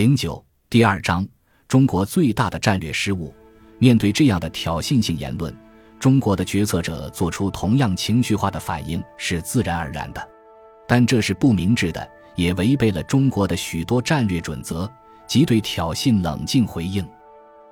[0.00, 1.28] 零九第二章，
[1.68, 3.34] 中国最大的战略失误。
[3.78, 5.54] 面对这样的挑衅性言论，
[5.98, 10.28] 中国的决策者做出同样情绪化的反应是自然而然的，
[10.88, 14.90] 但这是不明智的，也违背了中国的许多战略准则，
[15.26, 17.06] 即对挑衅冷静回应。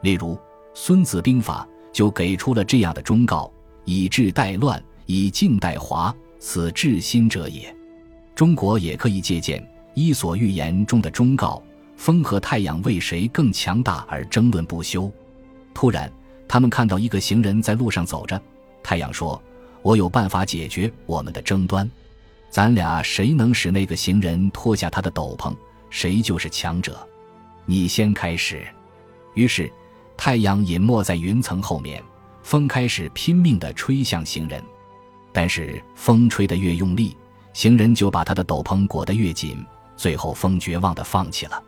[0.00, 0.34] 例如，
[0.72, 3.52] 《孙子兵法》就给出了这样的忠告
[3.84, 7.76] ：“以治代乱，以静代华，此治心者也。”
[8.34, 9.60] 中国也可以借鉴
[9.92, 11.62] 《伊索寓言》中的忠告。
[11.96, 15.10] 风和太阳为谁更强大而争论不休。
[15.72, 16.10] 突然，
[16.46, 18.40] 他们看到一个行人在路上走着。
[18.82, 19.40] 太阳说
[19.82, 21.90] ：“我有办法解决我们的争端，
[22.50, 25.54] 咱俩谁能使那个行人脱下他的斗篷，
[25.90, 27.06] 谁就是强者。
[27.64, 28.66] 你先开始。”
[29.34, 29.72] 于是，
[30.16, 32.02] 太阳隐没在云层后面，
[32.42, 34.62] 风开始拼命地吹向行人。
[35.32, 37.16] 但是，风吹得越用力，
[37.52, 39.64] 行人就把他的斗篷裹得越紧，
[39.96, 41.60] 最后风绝望地放弃了。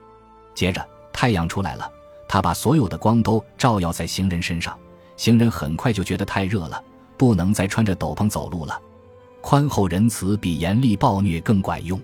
[0.57, 1.89] 接着，太阳出来了，
[2.27, 4.77] 他把所有的光都照耀在行人身上。
[5.17, 6.83] 行人很快就觉得太热了，
[7.17, 8.81] 不能再穿着斗篷走路了。
[9.43, 12.01] 宽厚仁慈比严厉暴虐更管用。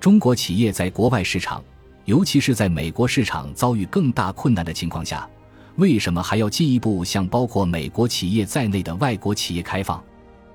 [0.00, 1.62] 中国企业在国外市场，
[2.04, 5.28] 尤其是在美国市场遭遇更大困难的情况下，
[5.76, 10.02] 为什么还要进一步向包括美国企业在内的外国企业开放？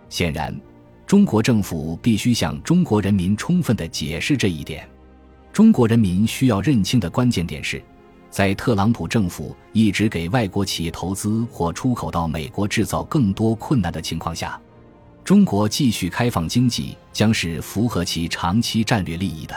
[0.09, 0.57] 显然，
[1.05, 4.89] 中国政府必须向中国人民充分地解释这一点。
[5.55, 7.81] 中国人民需要认清的关键点是，
[8.29, 14.59] 在特朗普政府一直给外国企业投资或出口到美国制造更多困难的情况下，
[15.23, 19.55] 中国继续开放经济将是符合其长期战略利益的。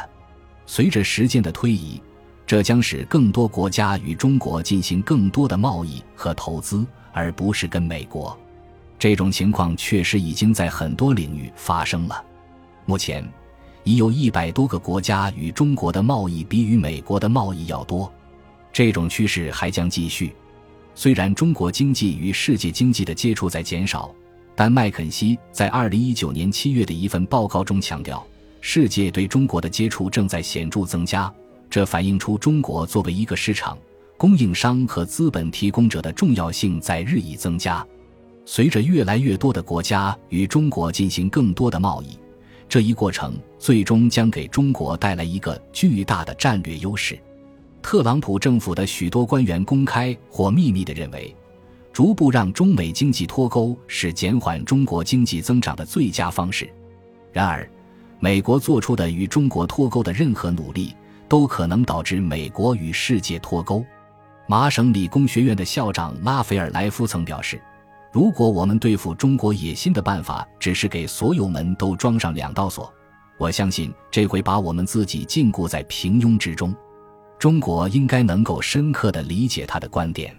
[0.66, 2.00] 随着时间的推移，
[2.46, 8.38] 这将使更多国家与中国进行更多的贸易和投资，而不是跟美国。
[9.00, 12.24] 这种情况确实已经在很多领域发生了。
[12.86, 13.28] 目前。
[13.88, 18.12] 已有一百多个国家与中国的贸易比与美国的贸易要多，
[18.70, 20.34] 这种趋势还将继续。
[20.94, 24.14] 虽然中国经济与世界经济的接触在减少，
[24.54, 28.22] 但麦肯锡在二零一九年七月的一份报告中强调，
[28.60, 31.32] 世界对中国的接触正在显著增加。
[31.70, 33.78] 这反映出中国作为一个市场、
[34.18, 37.82] 供应商和资本提供者的重要性在日益增加。
[38.44, 42.18] 随着越来越多的国家与中国进行更多的贸易。
[42.68, 47.18] 这一过程最终将给中国带来一个巨大的战略优势。
[47.80, 51.34] 特朗普政府的许多官员公开或秘密地认为，
[51.92, 56.68] 逐步让中美经济脱钩是减缓中国经济增长的最佳方式。
[57.32, 57.68] 然而，
[58.20, 60.94] 美国做出的与中国脱钩的任何努力，
[61.28, 63.82] 都可能导致美国与世界脱钩。
[64.46, 67.58] 麻省理工学院的校长拉斐尔莱夫曾表示。
[68.10, 72.92] 如果我们对付中国野心的办法只是给所有门都装上两道锁，
[73.38, 76.74] 我相信这会把我们自己禁锢在平庸之中。
[77.38, 80.34] 中国应该能够深刻地理解他的观点。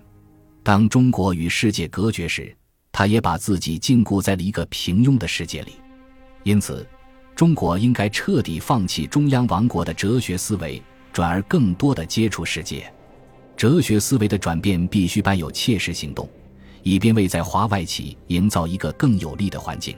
[0.64, 2.54] 当中国与世界隔绝时，
[2.92, 5.74] 他也把自己禁锢在了一个平庸的世界里。
[6.44, 6.86] 因此，
[7.36, 10.82] 中国应该彻底放弃中央王国的哲学思维，
[11.14, 12.92] 转而更多地接触世界。
[13.56, 16.28] 哲学思维的转变必须伴有切实行动。
[16.84, 19.96] 以便为在华外企营造一个更有利的环境，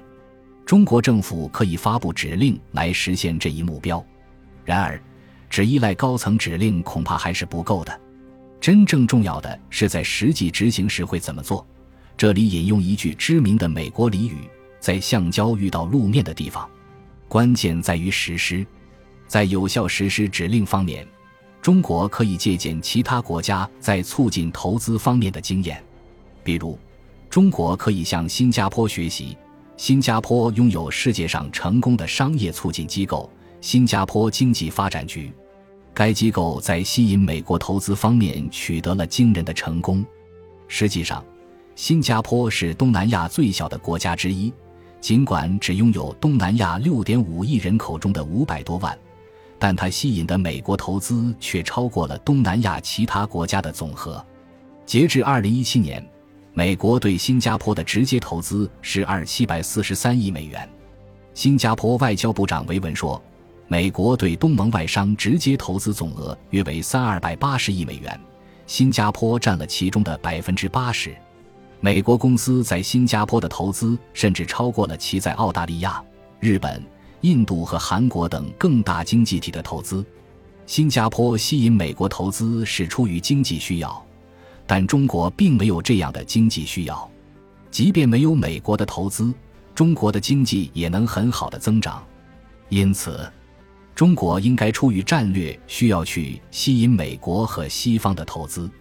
[0.66, 4.04] 中国政府可以发布指令来实现这一目标。
[4.64, 5.02] 然而，
[5.50, 8.02] 只依赖高层指令恐怕还是不够的。
[8.60, 11.66] 真正重要的是在实际执行时会怎么做。
[12.16, 14.38] 这里引用一句知名的美国俚语
[14.80, 16.70] ：“在橡胶遇到路面的地方，
[17.28, 18.66] 关键在于实施。”
[19.28, 21.08] 在有效实施指令方面，
[21.62, 25.82] 中国可以借鉴其他国家在促进投资方面的经验。
[26.44, 26.78] 比如，
[27.30, 29.38] 中国可以向新加坡学习。
[29.78, 33.28] 新加坡拥有世界上成功的商业促进机构——
[33.62, 35.32] 新加坡经济发展局。
[35.94, 40.06] 该机构在吸引美国投资方面取得了惊人的成功。
[40.68, 41.24] 实际上，
[41.76, 44.54] 新加坡是东南亚最小的国家之一，
[45.00, 48.98] 尽管只拥有东南亚6.5亿人口中的500多万，
[49.58, 54.24] 但它吸引的美国投资却超过了东南亚其他国家的总和。
[54.86, 56.08] 截至2017年。
[56.54, 60.70] 美国对新加坡的直接投资是二七百四十三亿美元。
[61.34, 63.22] 新加坡外交部长维文说，
[63.70, 68.20] 美国对东盟外商直接投资总额约为三二百八十亿美元，
[68.68, 71.16] 新加坡占了其中的百分之八十。
[71.80, 76.04] 美国公司在新加坡的投资甚至超过了其在澳大利亚、
[76.42, 76.84] 日本、
[77.22, 80.06] 印度和韩国等更大经济体的投资。
[80.66, 84.06] 新加坡吸引美国投资是出于经济需要。
[84.74, 87.12] 但中国并没有这样的经济需要，
[87.70, 89.34] 即便没有美国的投资，
[89.76, 92.02] 中国的经济也能很好的增长。
[92.70, 93.30] 因此，
[93.94, 98.72] 中国应该出于战略需要去吸引美国和西方的投资。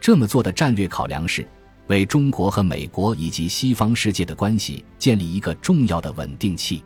[0.00, 1.46] 这么做的战略考量是，
[1.86, 6.82] 为中国和美国以及西方世界的关系建立一个重要的稳定器。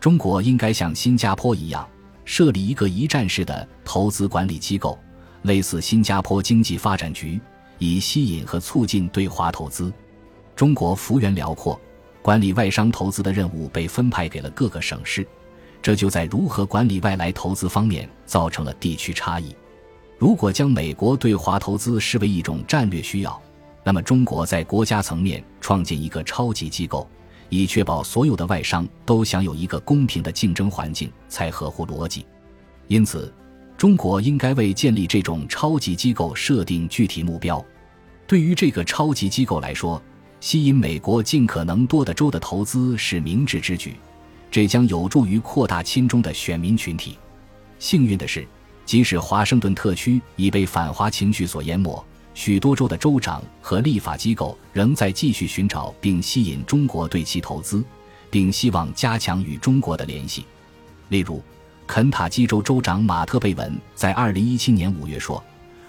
[0.00, 1.88] 中国应该像新加坡一样，
[2.24, 4.98] 设立一个一站式的投资管理机构，
[5.42, 7.40] 类似新加坡经济发展局，
[7.84, 9.92] 以吸引和促进对华投资。
[10.56, 11.78] 中国幅员辽阔，
[12.22, 15.26] 管理外商投资的任务被分派给了各个省市，
[15.82, 19.54] 这就在如何管理外来投资方面造成了地区差异。
[20.16, 23.42] 如果将美国对华投资视为一种战略需要，
[23.82, 27.06] 那么中国在国家层面创建一个超级机构，
[27.48, 32.24] 以确保所有的外商都享有一个公平的竞争环境，才合乎逻辑。
[32.86, 33.30] 因此，
[33.76, 37.62] 中国应该为建立这种超级机构设定具体目标。
[38.26, 40.02] 对于这个超级机构来说，
[40.40, 43.96] 吸引美国尽可能多的州的投资是明智之举，
[44.50, 47.18] 这将有助于扩大亲中的选民群体。
[47.78, 48.46] 幸运的是。
[48.86, 52.04] 即使华盛顿特区已被反华情绪所淹没，
[52.34, 57.82] 许多州的州长和立法机构仍在继续寻找并吸引中国对其投资，
[58.30, 60.44] 并希望加强与中国的联系。
[61.08, 61.42] 例如，
[61.86, 65.42] 肯塔基州州长马特贝文在2017年5月说：“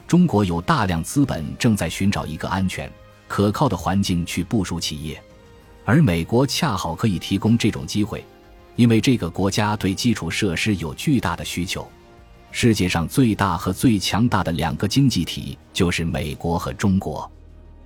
[0.08, 2.92] 中国有大量资本正在寻找一个安全、
[3.28, 5.22] 可靠的环境去部署企业，
[5.84, 8.24] 而美国恰好可以提供这种机会，
[8.76, 11.88] 因为这个国家对基础设施有巨大的需求。”
[12.52, 17.30] 世界上最大和最强大的两个经济体就是美国和中国，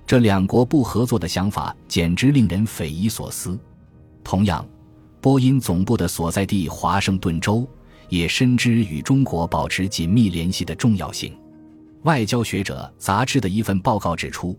[0.06, 3.58] 这两国不合作的想法简直令人匪夷所思。
[4.22, 4.64] 同样，
[5.20, 7.66] 波音总部的所在地华盛顿州
[8.08, 11.36] 也深知与中国保持紧密联系的重要性。
[12.02, 14.58] 外交学者杂志的一份报告指出，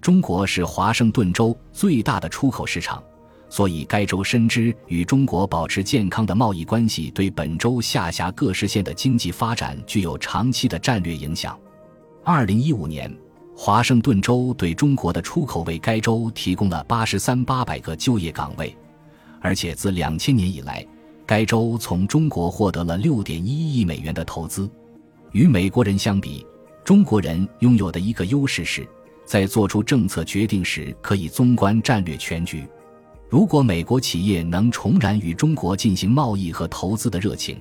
[0.00, 3.02] 中国是华盛顿州最大的出口市场。
[3.48, 11.58] 所以，该州深知与中国保持健康的贸易关系对本州下辖各市县的经济发展具有长期的战略影响。
[12.22, 13.12] 二零一五年，
[13.56, 18.76] 华盛顿州对中国的出口为该州提供了八十三八百个就业岗位，
[19.40, 20.86] 而且自两千年以来，
[21.26, 24.70] 该州从中国获得了六点一亿美元的投资。
[25.32, 26.46] 与美国人相比，
[26.84, 28.86] 中国人拥有的一个优势是，
[29.24, 32.64] 在做出政策决定时可以纵观战略全局。
[33.28, 37.60] 如果美国企业能重燃与中国进行贸易和投资的热情，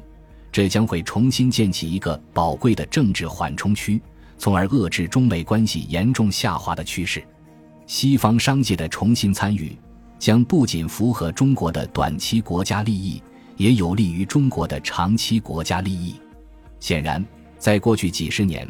[0.52, 4.02] 这将会重新建起一个宝贵的政治缓冲区，
[4.38, 7.24] 从而遏制中美关系严重下滑的趋势。
[7.86, 9.78] 西方商界的重新参与，
[10.18, 13.22] 将不仅符合中国的短期国家利益，
[13.58, 16.16] 也有利于中国的长期国家利益。
[16.80, 17.24] 显然，
[17.60, 18.68] 在过去几十年，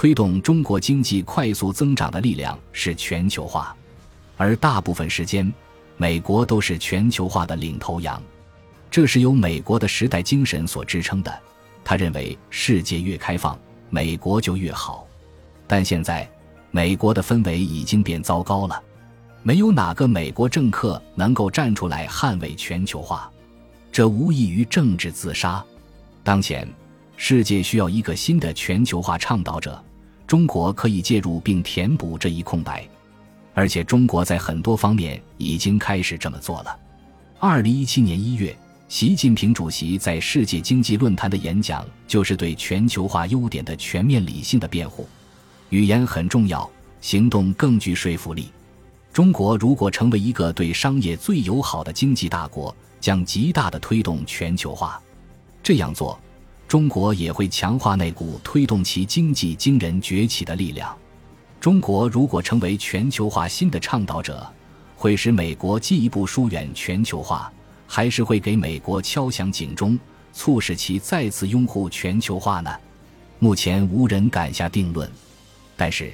[0.00, 3.76] 推动中国经济快速增长的力量是全球化，
[4.38, 5.52] 而大部分时间。
[5.98, 8.18] 美国都是全球化的领头羊，
[8.90, 11.38] 这是由美国的时代精神所支撑的。
[11.84, 13.60] 他认为世界越开放，
[13.90, 15.06] 美国就越好。
[15.66, 16.26] 但现在，
[16.70, 18.82] 美国的氛围已经变糟糕了，
[19.42, 23.30] 没有哪个美国政客能够站出来捍卫全球化，
[23.92, 25.62] 这无异于政治自杀。
[26.24, 26.66] 当前，
[27.18, 29.78] 世界需要一个新的全球化倡导者，
[30.30, 32.88] 中国可以介入并填补这一空白。
[33.52, 36.78] 而且，中国在很多方面已经开始这么做了。
[37.40, 38.56] 二零一七年一月，
[38.88, 45.08] 习近平主席在世界经济论坛的演讲就是对全球化优点的全面理性的辩护。
[45.70, 48.52] 语言很重要，行动更具说服力。
[49.12, 55.02] 中国如果成为一个对商业最友好的经济大国，将极大的推动全球化。
[55.60, 56.16] 这样做，
[56.70, 60.96] 中国也会强化那股推动其经济惊人崛起的力量。
[61.58, 64.46] 中国如果成为全球化新的倡导者，
[64.96, 67.52] 会使美国进一步疏远全球化，
[67.88, 69.98] 还是会给美国敲响警钟，
[70.32, 72.70] 促使其再次拥护全球化呢？
[73.40, 75.10] 目前无人敢下定论。
[75.76, 76.12] 但是，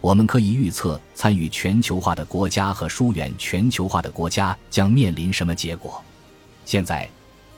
[0.00, 6.00] 我们可以预测参与全球化的国家和疏远全球化的国家将面临什么结果。
[6.64, 7.10] 现在，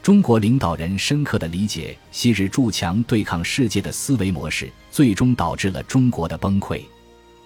[0.03, 6.83] 中国领导人深刻的理解昔日筑墙对抗世界的思维模式，最终导致了中国的崩溃。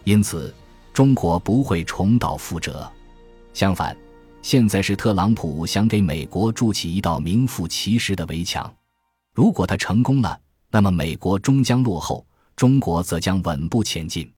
[0.05, 0.55] 因此，
[0.93, 2.91] 中国不会重蹈覆辙。
[3.53, 3.97] 相反，
[4.43, 8.73] 现在是特朗普想给美国筑起一道名副其实的围墙。
[9.35, 10.39] 如果他成功了，
[10.71, 14.31] 那么美国终将落后，中国则将稳步前进。